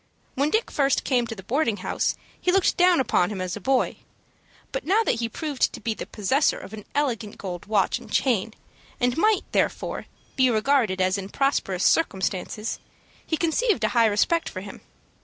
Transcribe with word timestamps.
When 0.33 0.49
Dick 0.49 0.71
first 0.71 1.03
came 1.03 1.27
to 1.27 1.35
the 1.35 1.43
boarding 1.43 1.77
house 1.77 2.15
he 2.41 2.51
looked 2.51 2.75
down 2.75 2.99
upon 2.99 3.29
him 3.29 3.39
as 3.39 3.55
a 3.55 3.61
boy; 3.61 3.97
but 4.71 4.83
now 4.83 5.03
that 5.03 5.19
he 5.19 5.29
proved 5.29 5.71
to 5.73 5.79
be 5.79 5.93
the 5.93 6.07
possessor 6.07 6.57
of 6.57 6.73
an 6.73 6.85
elegant 6.95 7.37
gold 7.37 7.67
watch 7.67 7.99
and 7.99 8.11
chain, 8.11 8.55
and 8.99 9.15
might, 9.15 9.43
therefore, 9.51 10.07
be 10.35 10.49
regarded 10.49 11.01
as 11.01 11.19
in 11.19 11.29
prosperous 11.29 11.83
circumstances, 11.83 12.79
he 13.23 13.37
conceived 13.37 13.83
a 13.83 13.89
high 13.89 14.07
respect 14.07 14.49
for 14.49 14.61
him. 14.61 14.81